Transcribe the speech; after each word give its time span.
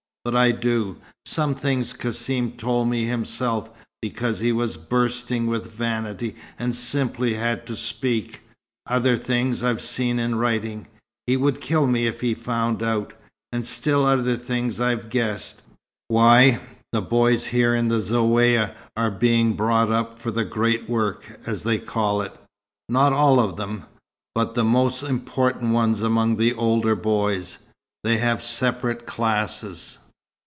But 0.23 0.35
I 0.35 0.51
do. 0.51 0.97
Some 1.25 1.55
things 1.55 1.93
Cassim 1.93 2.51
told 2.51 2.87
me 2.87 3.05
himself, 3.05 3.71
because 4.03 4.37
he 4.39 4.51
was 4.51 4.77
bursting 4.77 5.47
with 5.47 5.71
vanity, 5.73 6.35
and 6.59 6.75
simply 6.75 7.33
had 7.33 7.65
to 7.65 7.75
speak. 7.75 8.41
Other 8.85 9.17
things 9.17 9.63
I've 9.63 9.81
seen 9.81 10.19
in 10.19 10.35
writing 10.35 10.85
he 11.25 11.37
would 11.37 11.59
kill 11.59 11.87
me 11.87 12.05
if 12.05 12.21
he 12.21 12.35
found 12.35 12.83
out. 12.83 13.13
And 13.51 13.65
still 13.65 14.05
other 14.05 14.35
things 14.37 14.79
I've 14.79 15.09
guessed. 15.09 15.63
Why, 16.07 16.61
the 16.91 17.01
boys 17.01 17.45
here 17.47 17.73
in 17.73 17.87
the 17.87 17.97
Zaouïa 17.99 18.75
are 18.95 19.09
being 19.09 19.53
brought 19.53 19.91
up 19.91 20.19
for 20.19 20.29
the 20.29 20.45
'great 20.45 20.87
work,' 20.87 21.39
as 21.47 21.63
they 21.63 21.79
call 21.79 22.21
it. 22.21 22.39
Not 22.87 23.11
all 23.11 23.39
of 23.39 23.57
them 23.57 23.85
but 24.35 24.53
the 24.53 24.63
most 24.63 25.01
important 25.01 25.73
ones 25.73 26.03
among 26.03 26.37
the 26.37 26.53
older 26.53 26.95
boys. 26.95 27.57
They 28.03 28.17
have 28.19 28.43
separate 28.43 29.07
classes. 29.07 29.97